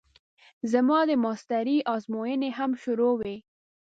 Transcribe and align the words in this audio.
زما 0.71 0.99
د 1.09 1.11
ماسټرۍ 1.23 1.77
ازموينې 1.95 2.49
هم 2.57 2.71
شروع 2.83 3.13
وې. 3.19 3.35